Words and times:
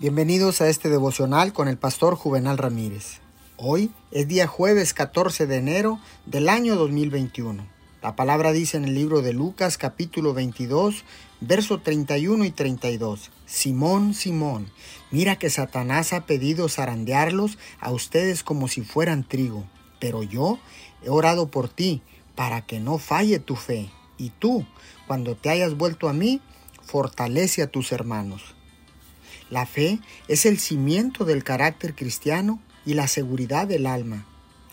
Bienvenidos 0.00 0.62
a 0.62 0.68
este 0.70 0.88
devocional 0.88 1.52
con 1.52 1.68
el 1.68 1.76
pastor 1.76 2.14
Juvenal 2.14 2.56
Ramírez. 2.56 3.20
Hoy 3.58 3.90
es 4.12 4.26
día 4.26 4.46
jueves 4.46 4.94
14 4.94 5.46
de 5.46 5.58
enero 5.58 6.00
del 6.24 6.48
año 6.48 6.74
2021. 6.76 7.66
La 8.02 8.16
palabra 8.16 8.52
dice 8.52 8.78
en 8.78 8.86
el 8.86 8.94
libro 8.94 9.20
de 9.20 9.34
Lucas 9.34 9.76
capítulo 9.76 10.32
22, 10.32 11.04
verso 11.42 11.82
31 11.82 12.46
y 12.46 12.50
32. 12.50 13.30
Simón, 13.44 14.14
Simón, 14.14 14.70
mira 15.10 15.36
que 15.36 15.50
Satanás 15.50 16.14
ha 16.14 16.24
pedido 16.24 16.70
zarandearlos 16.70 17.58
a 17.78 17.92
ustedes 17.92 18.42
como 18.42 18.68
si 18.68 18.80
fueran 18.80 19.22
trigo, 19.22 19.66
pero 19.98 20.22
yo 20.22 20.58
he 21.02 21.10
orado 21.10 21.50
por 21.50 21.68
ti 21.68 22.00
para 22.34 22.62
que 22.62 22.80
no 22.80 22.96
falle 22.96 23.38
tu 23.38 23.54
fe. 23.54 23.90
Y 24.16 24.30
tú, 24.30 24.64
cuando 25.06 25.36
te 25.36 25.50
hayas 25.50 25.76
vuelto 25.76 26.08
a 26.08 26.14
mí, 26.14 26.40
fortalece 26.82 27.60
a 27.60 27.66
tus 27.66 27.92
hermanos. 27.92 28.54
La 29.50 29.66
fe 29.66 29.98
es 30.28 30.46
el 30.46 30.58
cimiento 30.60 31.24
del 31.24 31.42
carácter 31.42 31.94
cristiano 31.94 32.60
y 32.86 32.94
la 32.94 33.08
seguridad 33.08 33.66
del 33.66 33.86
alma. 33.86 34.24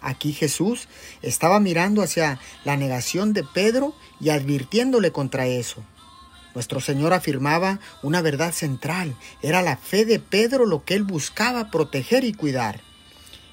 Aquí 0.01 0.31
Jesús 0.31 0.87
estaba 1.21 1.59
mirando 1.59 2.03
hacia 2.03 2.39
la 2.63 2.77
negación 2.77 3.33
de 3.33 3.43
Pedro 3.43 3.95
y 4.21 4.29
advirtiéndole 4.29 5.11
contra 5.11 5.47
eso. 5.47 5.83
Nuestro 6.53 6.79
Señor 6.79 7.13
afirmaba 7.13 7.79
una 8.03 8.21
verdad 8.21 8.53
central. 8.53 9.15
Era 9.41 9.61
la 9.61 9.77
fe 9.77 10.05
de 10.05 10.19
Pedro 10.19 10.65
lo 10.65 10.83
que 10.85 10.93
él 10.93 11.03
buscaba 11.03 11.69
proteger 11.71 12.23
y 12.23 12.33
cuidar. 12.33 12.81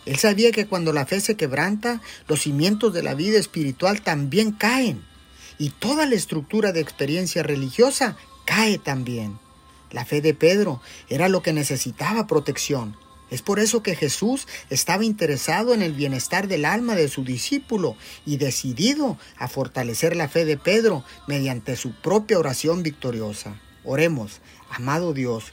Él 0.07 0.17
sabía 0.17 0.53
que 0.53 0.67
cuando 0.67 0.93
la 0.93 1.07
fe 1.07 1.21
se 1.21 1.37
quebranta, 1.37 2.03
los 2.29 2.43
cimientos 2.43 2.93
de 2.93 3.03
la 3.03 3.15
vida 3.15 3.39
espiritual 3.39 4.03
también 4.03 4.53
caen. 4.53 5.03
Y 5.59 5.71
toda 5.71 6.07
la 6.07 6.15
estructura 6.15 6.73
de 6.73 6.81
experiencia 6.81 7.43
religiosa 7.43 8.17
cae 8.45 8.79
también. 8.79 9.39
La 9.95 10.05
fe 10.05 10.21
de 10.21 10.35
Pedro 10.35 10.83
era 11.09 11.29
lo 11.29 11.41
que 11.41 11.53
necesitaba 11.53 12.27
protección. 12.27 12.97
Es 13.31 13.43
por 13.43 13.61
eso 13.61 13.81
que 13.81 13.95
Jesús 13.95 14.49
estaba 14.69 15.05
interesado 15.05 15.73
en 15.73 15.83
el 15.83 15.93
bienestar 15.93 16.49
del 16.49 16.65
alma 16.65 16.97
de 16.97 17.07
su 17.07 17.23
discípulo 17.23 17.97
y 18.27 18.37
decidido 18.37 19.19
a 19.39 19.47
fortalecer 19.47 20.17
la 20.17 20.29
fe 20.29 20.45
de 20.45 20.57
Pedro 20.57 21.05
mediante 21.29 21.77
su 21.77 21.93
propia 21.93 22.41
oración 22.41 22.83
victoriosa. 22.83 23.61
Oremos, 23.85 24.41
amado 24.69 25.13
Dios, 25.13 25.53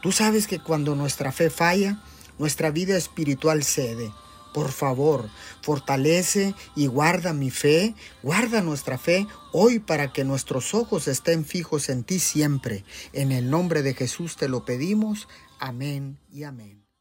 tú 0.00 0.10
sabes 0.10 0.46
que 0.46 0.58
cuando 0.58 0.96
nuestra 0.96 1.30
fe 1.30 1.50
falla, 1.50 2.02
nuestra 2.38 2.70
vida 2.70 2.96
espiritual 2.96 3.62
cede. 3.62 4.10
Por 4.52 4.70
favor, 4.70 5.28
fortalece 5.62 6.54
y 6.76 6.86
guarda 6.86 7.32
mi 7.32 7.50
fe, 7.50 7.94
guarda 8.22 8.60
nuestra 8.60 8.98
fe 8.98 9.26
hoy 9.52 9.78
para 9.78 10.12
que 10.12 10.24
nuestros 10.24 10.74
ojos 10.74 11.08
estén 11.08 11.44
fijos 11.44 11.88
en 11.88 12.04
ti 12.04 12.18
siempre. 12.18 12.84
En 13.12 13.32
el 13.32 13.50
nombre 13.50 13.82
de 13.82 13.94
Jesús 13.94 14.36
te 14.36 14.48
lo 14.48 14.64
pedimos. 14.64 15.28
Amén 15.58 16.18
y 16.30 16.44
amén. 16.44 16.91